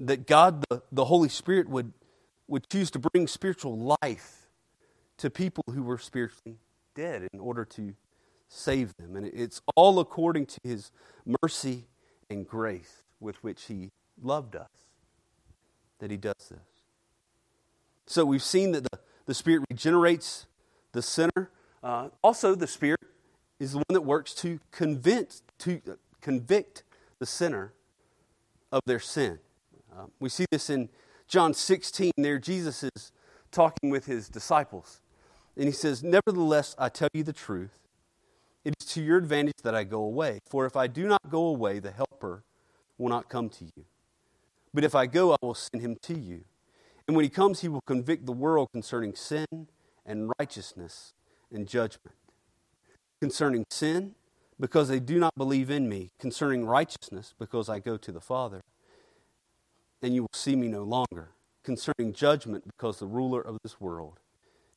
that 0.00 0.26
God, 0.26 0.64
the, 0.68 0.82
the 0.90 1.04
Holy 1.04 1.28
Spirit, 1.28 1.68
would, 1.68 1.92
would 2.48 2.68
choose 2.68 2.90
to 2.92 2.98
bring 2.98 3.28
spiritual 3.28 3.96
life 4.02 4.48
to 5.18 5.30
people 5.30 5.64
who 5.72 5.82
were 5.82 5.98
spiritually 5.98 6.58
dead 6.94 7.28
in 7.32 7.38
order 7.38 7.64
to 7.64 7.94
save 8.48 8.96
them. 8.96 9.14
And 9.14 9.26
it's 9.26 9.60
all 9.76 10.00
according 10.00 10.46
to 10.46 10.58
his 10.64 10.90
mercy 11.42 11.86
and 12.28 12.46
grace 12.46 13.04
with 13.20 13.42
which 13.44 13.64
he 13.64 13.90
loved 14.20 14.56
us 14.56 14.68
that 16.00 16.10
he 16.10 16.16
does 16.16 16.48
this. 16.50 16.58
So 18.06 18.24
we've 18.24 18.42
seen 18.42 18.72
that 18.72 18.84
the, 18.90 18.98
the 19.26 19.34
Spirit 19.34 19.64
regenerates 19.70 20.46
the 20.92 21.02
sinner. 21.02 21.50
Uh, 21.82 22.08
also, 22.22 22.54
the 22.54 22.66
Spirit 22.66 23.00
is 23.60 23.72
the 23.72 23.78
one 23.78 23.84
that 23.90 24.00
works 24.02 24.34
to 24.34 24.58
convince, 24.72 25.42
to 25.58 25.80
uh, 25.88 25.92
convict 26.20 26.82
the 27.18 27.26
sinner 27.26 27.72
of 28.72 28.80
their 28.86 28.98
sin. 28.98 29.38
Uh, 29.92 30.06
we 30.18 30.28
see 30.28 30.46
this 30.50 30.70
in 30.70 30.88
John 31.28 31.54
16. 31.54 32.12
There, 32.16 32.38
Jesus 32.38 32.82
is 32.82 33.12
talking 33.50 33.90
with 33.90 34.06
his 34.06 34.28
disciples. 34.28 35.00
And 35.56 35.66
he 35.66 35.72
says, 35.72 36.02
Nevertheless, 36.02 36.74
I 36.78 36.88
tell 36.88 37.08
you 37.12 37.22
the 37.22 37.32
truth. 37.32 37.78
It 38.64 38.74
is 38.80 38.86
to 38.88 39.02
your 39.02 39.18
advantage 39.18 39.58
that 39.62 39.74
I 39.74 39.84
go 39.84 40.02
away. 40.02 40.40
For 40.48 40.66
if 40.66 40.76
I 40.76 40.86
do 40.86 41.06
not 41.06 41.30
go 41.30 41.46
away, 41.46 41.78
the 41.78 41.90
Helper 41.90 42.44
will 42.98 43.08
not 43.08 43.28
come 43.28 43.48
to 43.48 43.64
you. 43.64 43.84
But 44.72 44.84
if 44.84 44.94
I 44.94 45.06
go, 45.06 45.32
I 45.32 45.36
will 45.42 45.54
send 45.54 45.82
him 45.82 45.96
to 46.02 46.18
you. 46.18 46.44
And 47.06 47.16
when 47.16 47.24
he 47.24 47.28
comes, 47.28 47.60
he 47.60 47.68
will 47.68 47.80
convict 47.82 48.26
the 48.26 48.32
world 48.32 48.68
concerning 48.72 49.14
sin 49.14 49.66
and 50.06 50.30
righteousness 50.38 51.12
and 51.52 51.66
judgment. 51.66 52.16
Concerning 53.20 53.64
sin, 53.70 54.14
because 54.58 54.88
they 54.88 55.00
do 55.00 55.18
not 55.18 55.34
believe 55.36 55.70
in 55.70 55.88
me. 55.88 56.10
Concerning 56.18 56.64
righteousness, 56.64 57.34
because 57.38 57.68
I 57.68 57.80
go 57.80 57.96
to 57.96 58.12
the 58.12 58.20
Father, 58.20 58.60
and 60.02 60.14
you 60.14 60.22
will 60.22 60.30
see 60.34 60.54
me 60.54 60.68
no 60.68 60.84
longer. 60.84 61.30
Concerning 61.64 62.12
judgment, 62.12 62.64
because 62.66 62.98
the 62.98 63.06
ruler 63.06 63.40
of 63.40 63.58
this 63.62 63.80
world 63.80 64.20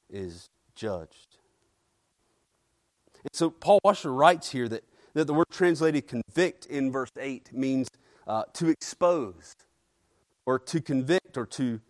is 0.09 0.49
judged. 0.75 1.37
And 3.23 3.29
so 3.33 3.49
Paul 3.49 3.79
Washer 3.83 4.11
writes 4.11 4.51
here 4.51 4.67
that, 4.69 4.83
that 5.13 5.27
the 5.27 5.33
word 5.33 5.47
translated 5.51 6.07
convict 6.07 6.65
in 6.65 6.91
verse 6.91 7.11
8 7.17 7.53
means 7.53 7.89
uh, 8.27 8.43
to 8.53 8.69
expose 8.69 9.55
or 10.45 10.59
to 10.59 10.81
convict 10.81 11.37
or 11.37 11.45
to 11.45 11.81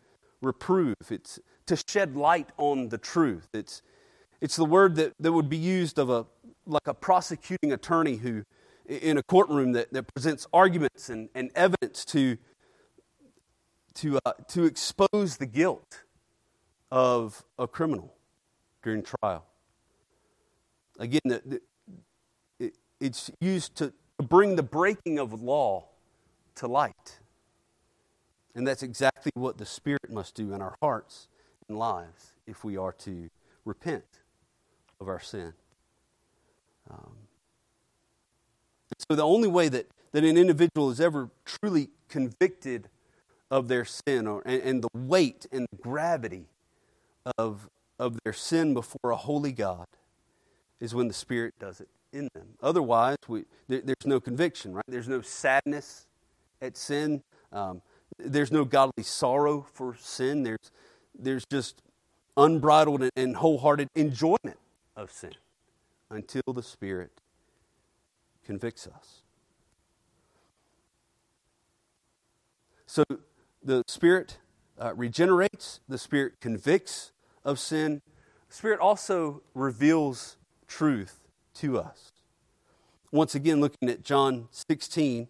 reprove. 0.42 0.96
It's 1.10 1.40
to 1.66 1.78
shed 1.88 2.16
light 2.16 2.50
on 2.58 2.90
the 2.90 2.98
truth. 2.98 3.48
It's, 3.54 3.82
it's 4.42 4.56
the 4.56 4.66
word 4.66 4.96
that, 4.96 5.14
that 5.20 5.32
would 5.32 5.50
be 5.50 5.58
used 5.58 5.98
of 6.00 6.10
a 6.10 6.26
like 6.66 6.88
a 6.88 6.94
prosecuting 6.94 7.74
attorney 7.74 8.18
who 8.18 8.44
in 8.86 9.18
a 9.18 9.24
courtroom 9.24 9.72
that, 9.74 9.92
that 9.94 10.04
presents 10.14 10.46
arguments 10.54 11.10
and, 11.10 11.30
and 11.36 11.50
evidence 11.56 12.04
to, 12.06 12.38
to, 13.96 14.20
uh, 14.26 14.34
to 14.50 14.66
expose 14.66 15.38
the 15.38 15.46
guilt 15.46 16.04
of 16.92 17.44
a 17.58 17.68
criminal 17.68 18.14
during 18.82 19.04
trial. 19.04 19.46
Again, 21.00 21.22
the, 21.24 21.42
the, 21.46 21.62
it, 22.60 22.78
it's 23.00 23.32
used 23.40 23.76
to 23.78 23.94
bring 24.22 24.56
the 24.56 24.64
breaking 24.64 25.18
of 25.18 25.42
law 25.42 25.88
to 26.56 26.68
light. 26.68 27.20
And 28.56 28.68
that's 28.68 28.84
exactly 28.84 29.32
what 29.36 29.58
the 29.58 29.66
Spirit 29.66 30.10
must 30.10 30.36
do 30.36 30.54
in 30.54 30.62
our 30.62 30.76
hearts 30.82 31.28
and 31.68 31.78
lives 31.78 32.34
if 32.46 32.64
we 32.64 32.78
are 32.78 32.92
to 32.92 33.30
repent 33.66 34.06
of 35.00 35.08
our 35.08 35.20
sin. 35.20 35.54
Um, 36.90 37.14
so, 39.10 39.16
the 39.16 39.24
only 39.24 39.48
way 39.48 39.70
that, 39.70 39.88
that 40.12 40.24
an 40.24 40.38
individual 40.38 40.92
is 40.92 41.02
ever 41.02 41.30
truly 41.46 41.90
convicted 42.10 42.90
of 43.50 43.68
their 43.68 43.86
sin 43.86 44.28
or, 44.28 44.42
and, 44.46 44.62
and 44.62 44.84
the 44.84 44.90
weight 44.94 45.48
and 45.52 45.68
the 45.72 45.78
gravity 45.78 46.46
of, 47.38 47.70
of 47.98 48.20
their 48.24 48.34
sin 48.34 48.74
before 48.74 49.12
a 49.12 49.16
holy 49.16 49.52
God 49.52 49.88
is 50.80 50.94
when 50.94 51.08
the 51.08 51.14
Spirit 51.14 51.54
does 51.60 51.80
it 51.80 51.88
in 52.12 52.30
them. 52.34 52.50
Otherwise, 52.62 53.18
we, 53.28 53.46
there, 53.68 53.82
there's 53.82 54.06
no 54.06 54.20
conviction, 54.20 54.74
right? 54.74 54.86
There's 54.88 55.08
no 55.08 55.22
sadness 55.22 56.08
at 56.62 56.78
sin. 56.78 57.24
Um, 57.52 57.82
there's 58.24 58.52
no 58.52 58.66
godly 58.66 59.04
sorrow 59.04 59.66
for 59.74 59.96
sin. 60.00 60.44
There's, 60.44 60.72
there's 61.18 61.46
just 61.52 61.82
unbridled 62.38 63.10
and 63.16 63.36
wholehearted 63.36 63.90
enjoyment 63.96 64.58
of 64.96 65.12
sin 65.12 65.34
until 66.10 66.42
the 66.54 66.64
Spirit 66.64 67.22
convicts 68.46 68.88
us. 68.88 69.22
So 72.86 73.04
the 73.64 73.84
Spirit 73.88 74.38
uh, 74.80 74.94
regenerates, 74.96 75.80
the 75.88 75.98
Spirit 75.98 76.34
convicts 76.40 77.12
of 77.44 77.60
sin. 77.60 78.02
The 78.50 78.56
Spirit 78.56 78.80
also 78.80 79.42
reveals 79.54 80.38
truth 80.68 81.20
to 81.56 81.80
us. 81.80 82.12
Once 83.12 83.36
again, 83.36 83.62
looking 83.62 83.90
at 83.90 84.04
John 84.04 84.48
16, 84.52 85.28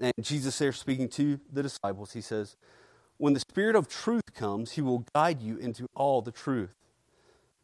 and 0.00 0.12
Jesus 0.20 0.58
there 0.58 0.72
speaking 0.72 1.08
to 1.10 1.40
the 1.52 1.62
disciples, 1.62 2.12
he 2.12 2.20
says, 2.20 2.56
When 3.16 3.32
the 3.32 3.40
Spirit 3.40 3.76
of 3.76 3.88
truth 3.88 4.34
comes, 4.34 4.72
he 4.72 4.82
will 4.82 5.04
guide 5.14 5.40
you 5.40 5.56
into 5.56 5.86
all 5.94 6.20
the 6.20 6.32
truth. 6.32 6.74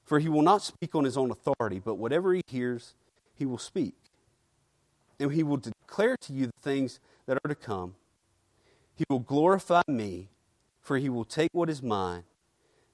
For 0.04 0.18
he 0.18 0.28
will 0.28 0.42
not 0.42 0.62
speak 0.62 0.94
on 0.94 1.04
his 1.04 1.16
own 1.16 1.30
authority, 1.30 1.78
but 1.78 1.94
whatever 1.94 2.34
he 2.34 2.42
hears, 2.46 2.94
he 3.34 3.46
will 3.46 3.58
speak. 3.58 3.94
And 5.20 5.32
he 5.32 5.42
will 5.42 5.58
declare 5.58 6.16
to 6.22 6.32
you 6.32 6.46
the 6.46 6.62
things 6.62 6.98
that 7.26 7.38
are 7.44 7.48
to 7.48 7.54
come. 7.54 7.94
He 8.94 9.04
will 9.08 9.20
glorify 9.20 9.82
me, 9.86 10.28
for 10.80 10.98
he 10.98 11.08
will 11.08 11.24
take 11.24 11.50
what 11.52 11.70
is 11.70 11.82
mine 11.82 12.24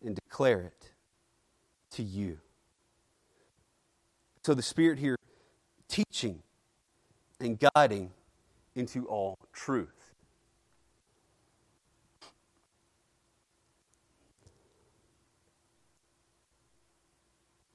and 0.05 0.15
declare 0.15 0.61
it 0.61 0.91
to 1.93 2.03
you. 2.03 2.39
So 4.45 4.55
the 4.55 4.63
Spirit 4.63 4.99
here 4.99 5.17
teaching 5.89 6.43
and 7.41 7.59
guiding 7.59 8.11
into 8.79 9.07
all 9.07 9.37
truth. 9.53 10.15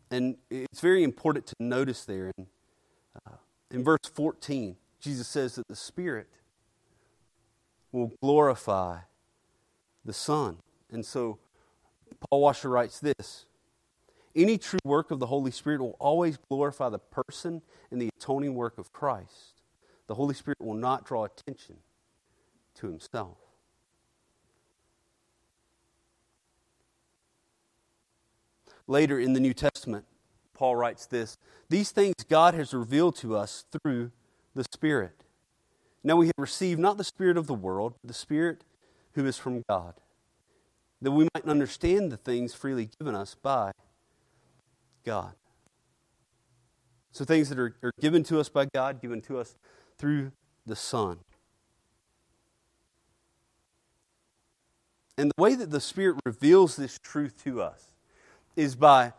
And 0.10 0.38
it's 0.50 0.80
very 0.80 1.04
important 1.04 1.48
to 1.48 1.56
notice 1.60 2.06
there 2.06 2.32
in, 2.38 2.48
uh, 3.26 3.38
in 3.72 3.84
verse 3.84 3.98
14, 4.14 4.76
Jesus 5.00 5.28
says 5.28 5.56
that 5.56 5.68
the 5.68 5.76
Spirit 5.76 6.30
will 7.92 8.12
glorify 8.22 9.00
the 10.06 10.14
Son. 10.14 10.58
And 10.92 11.04
so 11.04 11.40
Paul 12.30 12.42
Washer 12.42 12.70
writes 12.70 13.00
this 13.00 13.46
Any 14.36 14.60
true 14.60 14.80
work 14.86 15.10
of 15.10 15.20
the 15.20 15.26
Holy 15.26 15.50
Spirit 15.50 15.82
will 15.82 15.98
always 16.00 16.38
glorify 16.48 16.90
the 16.90 17.00
person 17.00 17.64
and 17.90 18.00
the 18.00 18.10
atoning 18.16 18.54
work 18.54 18.78
of 18.78 18.94
Christ 18.94 19.53
the 20.08 20.16
Holy 20.16 20.34
Spirit 20.34 20.62
will 20.62 20.74
not 20.74 21.06
draw 21.06 21.26
attention 21.26 21.78
to 22.76 22.88
himself. 22.88 23.38
Later 28.88 29.18
in 29.20 29.34
the 29.34 29.40
New 29.40 29.54
Testament, 29.54 30.06
Paul 30.54 30.76
writes 30.76 31.06
this 31.06 31.38
These 31.70 31.92
things 31.92 32.16
God 32.28 32.54
has 32.54 32.74
revealed 32.74 33.16
to 33.18 33.36
us 33.36 33.66
through 33.72 34.12
the 34.56 34.66
Spirit. 34.74 35.24
Now 36.04 36.18
we 36.18 36.28
have 36.28 36.34
received 36.38 36.80
not 36.80 36.98
the 36.98 37.04
Spirit 37.04 37.38
of 37.38 37.48
the 37.48 37.54
world, 37.54 37.96
but 38.02 38.10
the 38.10 38.14
Spirit 38.14 38.66
who 39.14 39.26
is 39.26 39.38
from 39.38 39.64
God, 39.70 39.96
that 41.02 41.12
we 41.12 41.28
might 41.34 41.46
understand 41.46 42.12
the 42.12 42.18
things 42.18 42.54
freely 42.54 42.90
given 43.00 43.16
us 43.16 43.36
by 43.36 43.72
God. 45.06 45.34
So, 47.12 47.24
things 47.24 47.50
that 47.50 47.60
are, 47.60 47.76
are 47.84 47.94
given 48.02 48.24
to 48.24 48.40
us 48.40 48.50
by 48.50 48.66
God, 48.66 49.00
given 49.00 49.22
to 49.22 49.38
us 49.38 49.56
through 49.98 50.32
the 50.66 50.76
Son. 50.76 51.20
And 55.18 55.32
the 55.36 55.42
way 55.42 55.56
that 55.56 55.70
the 55.70 55.80
Spirit 55.80 56.20
reveals 56.26 56.76
this 56.76 56.98
truth 56.98 57.44
to 57.44 57.62
us 57.62 57.94
is 58.56 58.76
by 58.76 59.14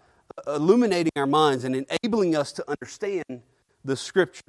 illuminating 0.47 1.13
our 1.17 1.27
minds 1.27 1.65
and 1.65 1.87
enabling 2.03 2.35
us 2.37 2.53
to 2.53 2.65
understand 2.69 3.43
the 3.85 3.97
Scriptures. 3.97 4.43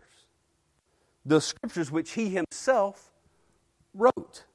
The 1.25 1.41
Scriptures 1.41 1.91
which 1.91 2.13
He 2.13 2.29
Himself 2.29 3.11
wrote. 3.93 4.45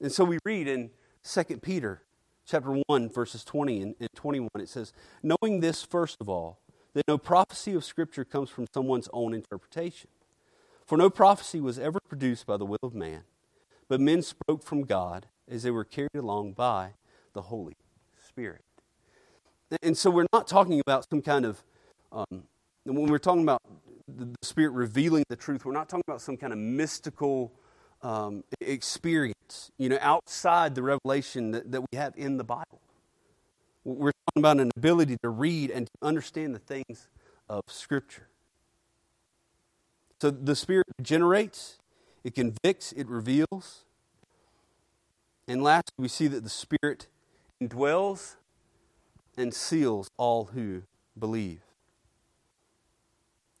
And 0.00 0.12
so 0.12 0.24
we 0.24 0.38
read 0.44 0.68
in 0.68 0.90
2 1.24 1.58
Peter 1.58 2.02
chapter 2.46 2.80
1, 2.86 3.10
verses 3.10 3.44
20 3.44 3.82
and 3.82 4.08
21, 4.14 4.48
it 4.58 4.68
says, 4.68 4.92
Knowing 5.22 5.60
this, 5.60 5.82
first 5.82 6.16
of 6.20 6.28
all, 6.28 6.60
that 6.94 7.06
no 7.06 7.18
prophecy 7.18 7.74
of 7.74 7.84
Scripture 7.84 8.24
comes 8.24 8.48
from 8.48 8.66
someone's 8.72 9.08
own 9.12 9.34
interpretation. 9.34 10.08
For 10.88 10.96
no 10.96 11.10
prophecy 11.10 11.60
was 11.60 11.78
ever 11.78 12.00
produced 12.08 12.46
by 12.46 12.56
the 12.56 12.64
will 12.64 12.78
of 12.82 12.94
man, 12.94 13.24
but 13.88 14.00
men 14.00 14.22
spoke 14.22 14.62
from 14.62 14.86
God 14.86 15.26
as 15.46 15.62
they 15.62 15.70
were 15.70 15.84
carried 15.84 16.14
along 16.16 16.54
by 16.54 16.94
the 17.34 17.42
Holy 17.42 17.76
Spirit. 18.26 18.64
And 19.82 19.98
so 19.98 20.10
we're 20.10 20.24
not 20.32 20.48
talking 20.48 20.80
about 20.80 21.04
some 21.10 21.20
kind 21.20 21.44
of, 21.44 21.62
um, 22.10 22.44
when 22.84 23.04
we're 23.06 23.18
talking 23.18 23.42
about 23.42 23.60
the 24.08 24.34
Spirit 24.40 24.70
revealing 24.70 25.24
the 25.28 25.36
truth, 25.36 25.66
we're 25.66 25.72
not 25.72 25.90
talking 25.90 26.04
about 26.08 26.22
some 26.22 26.38
kind 26.38 26.54
of 26.54 26.58
mystical 26.58 27.52
um, 28.02 28.42
experience, 28.62 29.70
you 29.76 29.90
know, 29.90 29.98
outside 30.00 30.74
the 30.74 30.82
revelation 30.82 31.50
that, 31.50 31.70
that 31.70 31.82
we 31.82 31.98
have 31.98 32.14
in 32.16 32.38
the 32.38 32.44
Bible. 32.44 32.80
We're 33.84 34.12
talking 34.26 34.40
about 34.40 34.58
an 34.58 34.70
ability 34.74 35.18
to 35.22 35.28
read 35.28 35.70
and 35.70 35.86
to 35.86 35.92
understand 36.06 36.54
the 36.54 36.60
things 36.60 37.08
of 37.46 37.60
Scripture. 37.66 38.27
So 40.20 40.30
the 40.30 40.56
Spirit 40.56 40.86
generates, 41.00 41.78
it 42.24 42.34
convicts, 42.34 42.92
it 42.92 43.06
reveals. 43.06 43.84
And 45.46 45.62
last, 45.62 45.92
we 45.96 46.08
see 46.08 46.26
that 46.28 46.42
the 46.42 46.50
Spirit 46.50 47.06
indwells 47.62 48.34
and 49.36 49.54
seals 49.54 50.10
all 50.16 50.46
who 50.46 50.82
believe. 51.18 51.60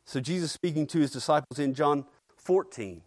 So 0.04 0.20
Jesus 0.20 0.50
speaking 0.50 0.86
to 0.88 0.98
his 0.98 1.10
disciples 1.10 1.58
in 1.58 1.74
John 1.74 2.04
14. 2.36 3.02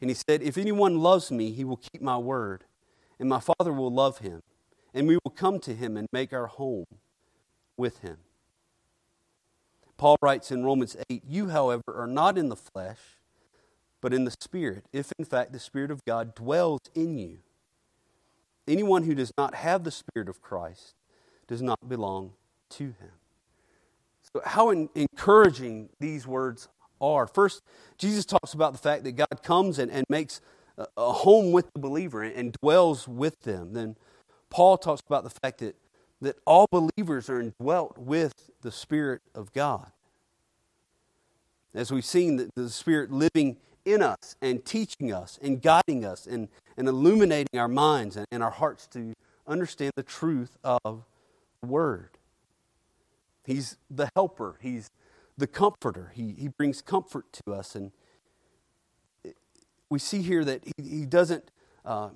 And 0.00 0.10
he 0.10 0.14
said, 0.14 0.42
If 0.42 0.58
anyone 0.58 0.98
loves 0.98 1.30
me, 1.30 1.50
he 1.52 1.64
will 1.64 1.78
keep 1.78 2.02
my 2.02 2.18
word, 2.18 2.64
and 3.18 3.28
my 3.28 3.40
Father 3.40 3.72
will 3.72 3.90
love 3.90 4.18
him, 4.18 4.42
and 4.94 5.08
we 5.08 5.18
will 5.24 5.30
come 5.30 5.58
to 5.60 5.74
him 5.74 5.96
and 5.96 6.06
make 6.12 6.32
our 6.32 6.46
home 6.46 6.84
with 7.76 7.98
him. 7.98 8.18
Paul 9.96 10.16
writes 10.20 10.50
in 10.50 10.64
Romans 10.64 10.96
8, 11.08 11.22
You, 11.26 11.48
however, 11.48 11.82
are 11.88 12.06
not 12.06 12.36
in 12.36 12.48
the 12.48 12.56
flesh, 12.56 12.98
but 14.00 14.12
in 14.12 14.24
the 14.24 14.34
Spirit, 14.40 14.84
if 14.92 15.12
in 15.18 15.24
fact 15.24 15.52
the 15.52 15.58
Spirit 15.58 15.90
of 15.90 16.04
God 16.04 16.34
dwells 16.34 16.80
in 16.94 17.18
you. 17.18 17.38
Anyone 18.68 19.04
who 19.04 19.14
does 19.14 19.32
not 19.38 19.54
have 19.54 19.84
the 19.84 19.90
Spirit 19.90 20.28
of 20.28 20.42
Christ 20.42 20.94
does 21.46 21.62
not 21.62 21.88
belong 21.88 22.32
to 22.70 22.84
him. 22.84 23.12
So, 24.32 24.42
how 24.44 24.70
encouraging 24.70 25.88
these 26.00 26.26
words 26.26 26.68
are. 27.00 27.26
First, 27.26 27.62
Jesus 27.98 28.24
talks 28.24 28.54
about 28.54 28.72
the 28.72 28.78
fact 28.78 29.04
that 29.04 29.12
God 29.12 29.42
comes 29.42 29.78
and, 29.78 29.90
and 29.90 30.04
makes 30.08 30.40
a, 30.76 31.12
home 31.12 31.52
with 31.52 31.72
the 31.72 31.78
believer 31.80 32.22
and, 32.22 32.34
and 32.34 32.52
dwells 32.52 33.06
with 33.06 33.40
them. 33.42 33.72
Then, 33.72 33.96
Paul 34.50 34.78
talks 34.78 35.02
about 35.06 35.24
the 35.24 35.30
fact 35.30 35.58
that, 35.58 35.76
that 36.20 36.36
all 36.44 36.66
believers 36.70 37.28
are 37.28 37.40
indwelt 37.40 37.98
with 37.98 38.50
the 38.62 38.72
Spirit 38.72 39.22
of 39.34 39.52
God. 39.52 39.90
As 41.76 41.92
we've 41.92 42.06
seen, 42.06 42.36
the, 42.36 42.50
the 42.56 42.70
Spirit 42.70 43.12
living 43.12 43.58
in 43.84 44.02
us 44.02 44.34
and 44.40 44.64
teaching 44.64 45.12
us 45.12 45.38
and 45.42 45.60
guiding 45.60 46.06
us 46.06 46.26
and, 46.26 46.48
and 46.76 46.88
illuminating 46.88 47.60
our 47.60 47.68
minds 47.68 48.16
and, 48.16 48.26
and 48.32 48.42
our 48.42 48.50
hearts 48.50 48.86
to 48.88 49.12
understand 49.46 49.92
the 49.94 50.02
truth 50.02 50.56
of 50.64 51.04
the 51.60 51.68
Word. 51.68 52.10
He's 53.44 53.76
the 53.90 54.08
helper, 54.16 54.56
He's 54.60 54.90
the 55.36 55.46
comforter. 55.46 56.12
He, 56.14 56.34
he 56.38 56.48
brings 56.48 56.80
comfort 56.80 57.26
to 57.44 57.52
us. 57.52 57.74
And 57.74 57.92
we 59.90 59.98
see 59.98 60.22
here 60.22 60.46
that 60.46 60.64
he, 60.64 60.72
he 60.82 61.04
doesn't 61.04 61.50
uh, 61.84 62.08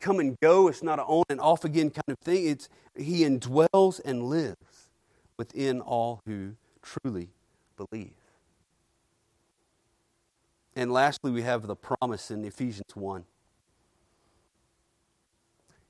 come 0.00 0.20
and 0.20 0.40
go. 0.40 0.68
It's 0.68 0.82
not 0.82 0.98
an 0.98 1.04
on 1.06 1.24
and 1.28 1.38
off 1.38 1.66
again 1.66 1.90
kind 1.90 2.08
of 2.08 2.18
thing. 2.20 2.46
It's, 2.46 2.70
he 2.96 3.24
indwells 3.24 4.00
and 4.06 4.24
lives 4.24 4.88
within 5.36 5.82
all 5.82 6.22
who 6.26 6.54
truly 6.80 7.28
believe. 7.76 8.25
And 10.76 10.92
lastly, 10.92 11.30
we 11.30 11.40
have 11.40 11.66
the 11.66 11.74
promise 11.74 12.30
in 12.30 12.44
Ephesians 12.44 12.94
1. 12.94 13.24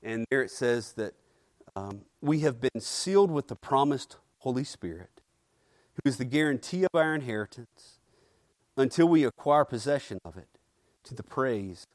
And 0.01 0.25
there 0.29 0.41
it 0.41 0.49
says 0.49 0.93
that 0.93 1.13
um, 1.75 2.03
we 2.21 2.39
have 2.39 2.61
been 2.61 2.79
sealed 2.79 3.29
with 3.29 3.49
the 3.49 3.55
promised 3.55 4.15
Holy 4.39 4.63
Spirit, 4.63 5.21
who 5.93 6.09
is 6.09 6.15
the 6.15 6.25
guarantee 6.25 6.85
of 6.85 6.89
our 6.93 7.13
inheritance 7.13 7.99
until 8.77 9.09
we 9.09 9.25
acquire 9.25 9.65
possession 9.65 10.19
of 10.23 10.37
it 10.37 10.47
to 11.03 11.13
the 11.13 11.23
praise 11.23 11.85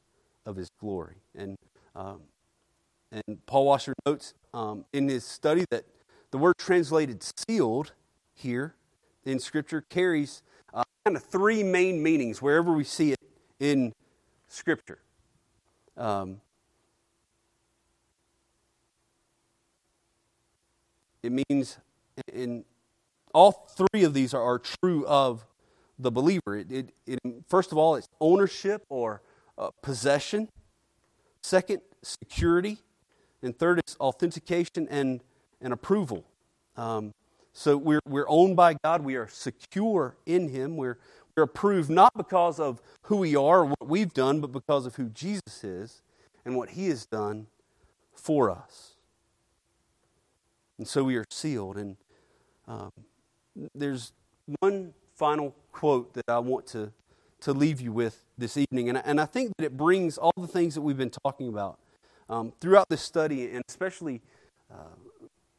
of 0.45 0.55
his 0.55 0.69
glory. 0.79 1.23
And, 1.33 1.57
um, 1.95 2.21
and 3.11 3.43
Paul 3.47 3.65
Washer 3.65 3.95
notes 4.05 4.35
um, 4.53 4.85
in 4.93 5.09
his 5.09 5.25
study 5.25 5.65
that 5.71 5.85
the 6.29 6.37
word 6.37 6.57
translated 6.59 7.23
sealed 7.23 7.93
here 8.35 8.75
in 9.25 9.39
Scripture 9.39 9.81
carries 9.81 10.43
uh, 10.73 10.83
kind 11.05 11.15
of 11.17 11.23
three 11.23 11.63
main 11.63 12.01
meanings 12.01 12.41
wherever 12.41 12.73
we 12.73 12.83
see 12.83 13.11
it 13.11 13.19
in 13.59 13.93
Scripture. 14.47 14.99
Um, 15.97 16.41
it 21.21 21.31
means, 21.31 21.77
in 22.31 22.65
all 23.33 23.51
three 23.51 24.03
of 24.03 24.13
these 24.13 24.33
are, 24.33 24.41
are 24.41 24.59
true 24.59 25.05
of 25.07 25.45
the 25.99 26.11
believer. 26.11 26.55
It, 26.55 26.71
it, 26.71 26.93
it, 27.05 27.19
first 27.47 27.71
of 27.71 27.77
all, 27.77 27.95
it's 27.95 28.09
ownership 28.19 28.83
or 28.89 29.21
uh, 29.57 29.69
possession. 29.81 30.49
Second, 31.41 31.81
security. 32.01 32.79
And 33.41 33.57
third, 33.57 33.79
it's 33.79 33.95
authentication 33.99 34.87
and, 34.89 35.21
and 35.61 35.73
approval. 35.73 36.25
Um, 36.77 37.13
so 37.53 37.77
we're, 37.77 37.99
we're 38.07 38.27
owned 38.27 38.55
by 38.55 38.75
God. 38.83 39.01
We 39.01 39.15
are 39.15 39.27
secure 39.27 40.15
in 40.25 40.49
Him. 40.49 40.75
We're, 40.75 40.97
we're 41.37 41.43
approved 41.43 41.89
not 41.89 42.11
because 42.17 42.59
of 42.59 42.81
who 43.03 43.17
we 43.17 43.35
are 43.35 43.59
or 43.59 43.65
what 43.65 43.87
we've 43.87 44.13
done, 44.13 44.41
but 44.41 44.51
because 44.51 44.85
of 44.85 44.95
who 44.95 45.09
Jesus 45.09 45.63
is 45.63 46.01
and 46.43 46.55
what 46.57 46.71
He 46.71 46.87
has 46.89 47.05
done 47.05 47.47
for 48.13 48.49
us. 48.49 48.95
And 50.79 50.87
so 50.87 51.03
we 51.03 51.15
are 51.15 51.25
sealed. 51.29 51.77
And 51.77 51.95
um, 52.67 52.91
there's 53.75 54.13
one 54.59 54.93
final 55.15 55.55
quote 55.71 56.13
that 56.15 56.25
I 56.27 56.39
want 56.39 56.65
to, 56.67 56.91
to 57.41 57.53
leave 57.53 57.79
you 57.79 57.91
with 57.91 58.25
this 58.37 58.57
evening. 58.57 58.89
And, 58.89 59.01
and 59.05 59.21
I 59.21 59.25
think 59.25 59.53
that 59.57 59.65
it 59.65 59.77
brings 59.77 60.17
all 60.17 60.33
the 60.35 60.47
things 60.47 60.73
that 60.73 60.81
we've 60.81 60.97
been 60.97 61.11
talking 61.23 61.49
about 61.49 61.77
um, 62.29 62.51
throughout 62.59 62.89
this 62.89 63.01
study, 63.01 63.51
and 63.51 63.63
especially 63.69 64.21
uh, 64.71 64.95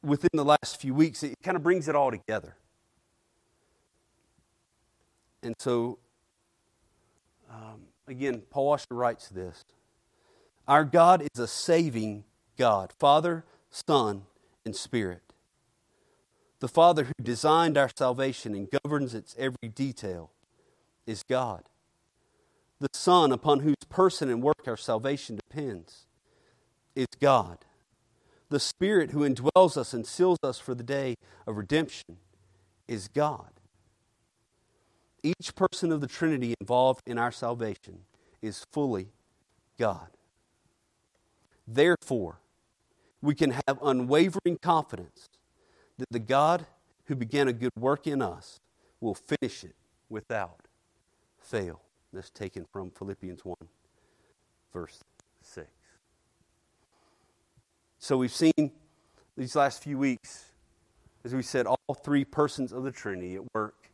within 0.05 0.31
the 0.35 0.45
last 0.45 0.81
few 0.81 0.95
weeks, 0.95 1.23
it 1.23 1.35
kind 1.43 1.57
of 1.57 1.63
brings 1.63 1.89
it 1.89 1.95
all 1.95 2.11
together. 2.11 2.57
And 5.43 5.55
so, 5.59 5.99
um, 7.51 7.83
again, 8.07 8.43
Paul 8.51 8.67
Washer 8.67 8.87
writes 8.91 9.29
this 9.29 9.65
Our 10.69 10.85
God 10.85 11.23
is 11.23 11.39
a 11.39 11.47
saving 11.47 12.25
God, 12.57 12.93
Father, 12.99 13.45
Son, 13.71 14.23
and 14.65 14.75
Spirit. 14.75 15.23
The 16.61 16.69
Father 16.69 17.05
who 17.05 17.13
designed 17.23 17.77
our 17.77 17.91
salvation 17.95 18.55
and 18.55 18.69
governs 18.85 19.15
its 19.15 19.35
every 19.39 19.69
detail 19.75 20.31
is 21.07 21.23
God. 21.23 21.65
The 22.81 22.89
Son 22.95 23.33
upon 23.33 23.61
whose 23.61 23.77
person 23.89 24.31
and 24.31 24.43
work 24.43 24.67
our 24.67 24.77
salvation 24.77 25.37
depends 25.37 26.07
is 26.95 27.07
God 27.21 27.59
the 28.55 28.61
Spirit 28.61 29.11
who 29.11 29.29
indwells 29.29 29.77
us 29.77 29.93
and 29.93 30.07
seals 30.07 30.39
us 30.45 30.61
for 30.61 30.77
the 30.77 30.85
day 30.85 31.17
of 31.45 31.57
redemption 31.57 32.19
is 32.87 33.09
God. 33.09 33.51
Each 35.25 35.53
person 35.57 35.91
of 35.91 36.01
the 36.01 36.07
Trinity 36.07 36.55
involved 36.61 37.03
in 37.05 37.19
our 37.19 37.33
salvation 37.33 38.03
is 38.41 38.65
fully 38.71 39.09
God. 39.77 40.07
Therefore, 41.67 42.39
we 43.21 43.35
can 43.35 43.55
have 43.67 43.83
unwavering 43.83 44.59
confidence 44.63 45.27
that 45.99 46.11
the 46.13 46.21
God 46.21 46.67
who 47.07 47.17
began 47.17 47.49
a 47.49 47.53
good 47.53 47.73
work 47.77 48.07
in 48.07 48.23
us 48.23 48.61
will 49.01 49.15
finish 49.17 49.65
it 49.65 49.75
without 50.09 50.69
fail. 51.41 51.81
That's 52.13 52.31
taken 52.31 52.67
from 52.73 52.93
Philippians 52.93 53.45
1, 53.45 53.57
verse 54.73 55.01
6. 55.43 55.67
So 58.05 58.19
we've 58.19 58.35
seen 58.35 58.71
these 59.35 59.57
last 59.57 59.83
few 59.83 59.97
weeks, 59.97 60.45
as 61.25 61.35
we 61.35 61.41
said, 61.41 61.65
all 61.65 61.95
three 61.95 62.23
persons 62.23 62.71
of 62.71 62.83
the 62.83 62.91
Trinity 62.91 63.37
at 63.37 63.55
work 63.55 63.89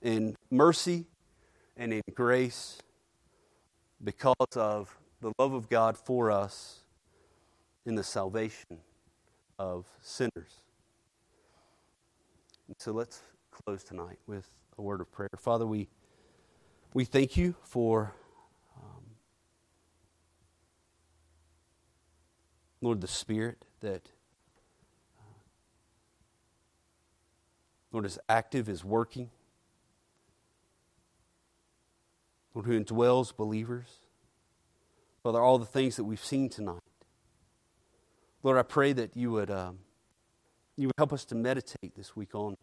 in 0.00 0.36
mercy 0.48 1.06
and 1.76 1.92
in 1.92 2.02
grace 2.14 2.78
because 4.04 4.36
of 4.54 4.96
the 5.20 5.32
love 5.40 5.54
of 5.54 5.68
God 5.68 5.98
for 5.98 6.30
us 6.30 6.84
in 7.84 7.96
the 7.96 8.04
salvation 8.04 8.78
of 9.58 9.86
sinners. 10.02 10.62
And 12.68 12.76
so 12.78 12.92
let's 12.92 13.22
close 13.50 13.82
tonight 13.82 14.20
with 14.28 14.48
a 14.78 14.82
word 14.82 15.00
of 15.00 15.10
prayer. 15.10 15.30
Father, 15.36 15.66
we, 15.66 15.88
we 16.94 17.04
thank 17.04 17.36
you 17.36 17.56
for, 17.64 18.14
Lord, 22.86 23.00
the 23.00 23.08
Spirit 23.08 23.64
that, 23.80 24.10
uh, 25.18 25.34
Lord, 27.90 28.06
is 28.06 28.16
active, 28.28 28.68
is 28.68 28.84
working. 28.84 29.30
Lord, 32.54 32.66
who 32.66 32.80
indwells 32.80 33.36
believers. 33.36 33.88
Father, 35.20 35.40
all 35.40 35.58
the 35.58 35.66
things 35.66 35.96
that 35.96 36.04
we've 36.04 36.24
seen 36.24 36.48
tonight. 36.48 36.78
Lord, 38.44 38.56
I 38.56 38.62
pray 38.62 38.92
that 38.92 39.16
you 39.16 39.32
would, 39.32 39.50
um, 39.50 39.80
you 40.76 40.86
would 40.86 40.94
help 40.96 41.12
us 41.12 41.24
to 41.24 41.34
meditate 41.34 41.96
this 41.96 42.14
week 42.14 42.36
on, 42.36 42.56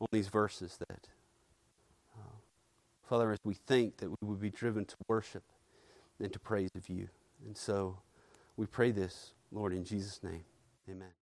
on 0.00 0.06
these 0.12 0.28
verses 0.28 0.78
that, 0.88 1.08
uh, 2.16 2.36
Father, 3.08 3.32
as 3.32 3.38
we 3.42 3.54
think 3.54 3.96
that 3.96 4.10
we 4.10 4.28
would 4.28 4.40
be 4.40 4.50
driven 4.50 4.84
to 4.84 4.94
worship 5.08 5.42
and 6.20 6.32
to 6.32 6.38
praise 6.38 6.70
of 6.76 6.88
you. 6.88 7.08
And 7.44 7.56
so 7.56 7.98
we 8.56 8.66
pray 8.66 8.92
this, 8.92 9.32
Lord, 9.52 9.74
in 9.74 9.84
Jesus' 9.84 10.22
name. 10.22 10.44
Amen. 10.90 11.19